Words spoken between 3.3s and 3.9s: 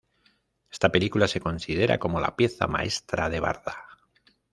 Varda.